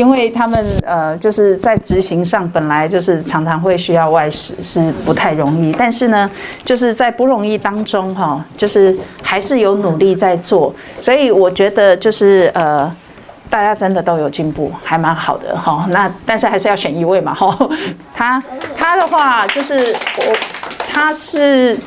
[0.00, 5.70] 因为他们呃就是在执行上本来就是常常会需要外食，是不太容易。
[5.72, 6.30] 但是呢，
[6.64, 10.74] 就是在不容易当中哈，就是还是有努力在做。
[10.98, 12.90] 所以我觉得就是呃，
[13.50, 15.84] 大家真的都有进步，还蛮好的哈。
[15.90, 17.68] 那但是还是要选一位嘛哈。
[18.14, 18.42] 他
[18.78, 20.36] 他的话就是我
[20.90, 21.78] 他是。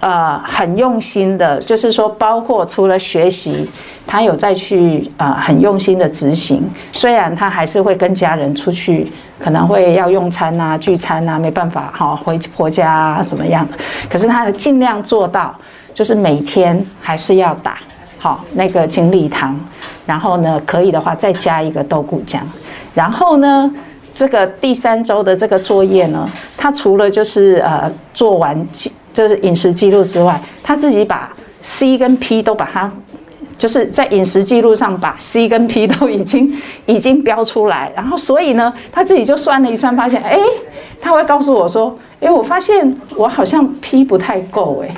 [0.00, 3.68] 呃，很用心的，就是说，包括除了学习，
[4.06, 6.62] 他有再去啊，很用心的执行。
[6.92, 13.66] 虽然他还是会跟家人出去，可能会要用餐啊、聚餐啊，没办法哈，回婆家啊怎么样？
[14.08, 15.52] 可是他尽量做到，
[15.92, 17.78] 就是每天还是要打
[18.18, 19.58] 好那个精力汤，
[20.06, 22.38] 然后呢，可以的话再加一个豆鼓浆。
[22.94, 23.68] 然后呢，
[24.14, 26.24] 这个第三周的这个作业呢，
[26.56, 28.64] 他除了就是呃做完。
[29.18, 32.88] 就是饮食记录之外，他自己把 C 跟 P 都把它，
[33.58, 40.38] 就是在饮食记录上把 C 跟 P 都已经已经标出来，然后所以呢，他自己就算了一算，发现哎，
[41.00, 44.94] 他会告诉我说，哎，我发现我好像 P 不太够，哎，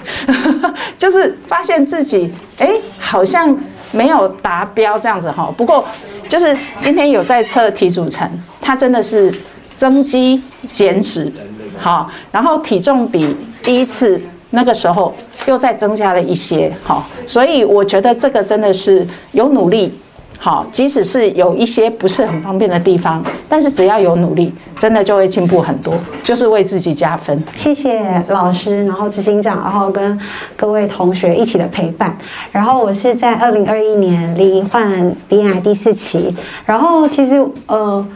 [0.98, 3.56] 就是发现自己哎好像
[3.91, 5.50] 没有达标这样子哈。
[5.56, 5.83] 不过
[6.28, 9.34] 就是今天有在测体组成，他真的是
[9.77, 11.33] 增肌减脂。
[11.81, 15.14] 好，然后体重比第一次那个时候
[15.47, 19.98] 又再增加了一些，好，所以我觉得这个真的是有努力，
[20.39, 27.42] 好，即使是有一些不是很方便的地方，但是只要有努力，真的就会进步很多，就是为自己加分。
[27.55, 30.20] 谢谢老师，然后执行长，然后跟
[30.56, 32.15] 各位同学一起的陪伴。
[32.53, 38.06] 然后我是在二零二一年罹患鼻癌第四期，然后其实呃。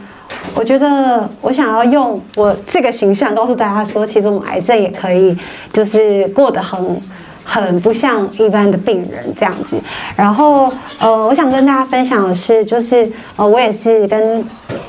[0.53, 5.35] 我觉得我想要用我这个形象告诉大家说，其实我们癌症也可以，
[5.73, 7.01] 就是过得很
[7.43, 9.77] 很不像一般的病人这样子。
[10.15, 14.43] 然后呃，我想跟大家分享的是，就是呃，我也是跟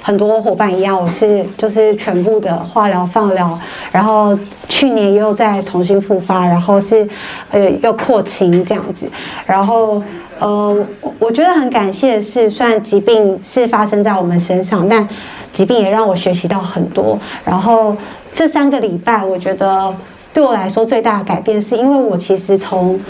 [0.06, 3.58] 很多伙伴一样，我是就是全部的化疗放疗，
[3.90, 7.04] 然后去年又再重新复发，然后是
[7.50, 9.08] 呃又扩清这样子，
[9.44, 10.00] 然后。
[10.38, 10.86] 呃，
[11.18, 15.08] 我觉得很感谢的是，虽然疾病是发生在我们身上，但
[15.50, 17.18] 疾病也让我学习到很多。
[17.42, 17.96] 然后
[18.34, 19.94] 这三个礼拜，我觉得
[20.34, 23.00] 对我来说最大的改变，是因为我其实从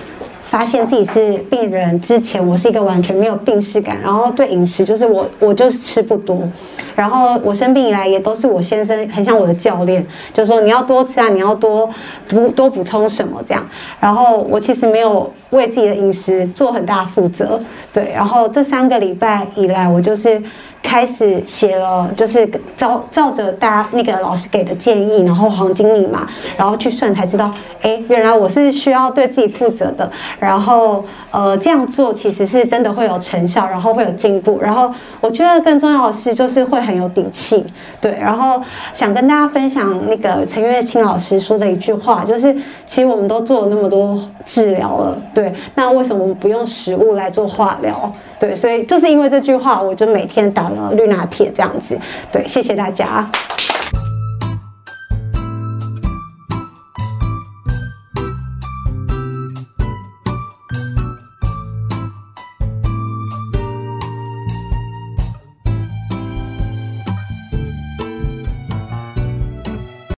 [0.47, 6.49] 发现自己是病人之前，我是一个完全没有病史感，然后对饮食就是我我就是吃不多。
[6.95, 11.89] 然后我生病以来，也都是我先生很像我的教练，就说你要多吃啊，你要多
[12.27, 13.67] 补多补充什么这样。
[14.01, 17.61] 然后我其实没有为自己的饮食做很大负责，
[17.93, 18.11] 对。
[18.15, 20.43] 然后这三个礼拜以来，我就是。
[20.87, 27.53] 开始写了，就是照照着大家那个老师给的建议，然后黄金密码，然后去算，才知道，
[27.83, 30.09] 哎，原来我是需要对自己负责的。
[30.39, 34.61] 然后，呃，这样做其实是真的会有成效，然后会有进步。
[34.63, 37.67] 然后，我觉得更重要的是，就是会很有底气。
[38.01, 42.55] 对，然后想跟大家分享那个陈月清老师说的一句话，就是
[42.87, 48.13] 其实我们都做了那么多治疗了，对，那为什么我们不用食物来做化疗？
[48.39, 51.99] 对，所以就是因为这句话，我就每天打了绿拿铁这样子。
[52.33, 53.29] 对，谢谢大家。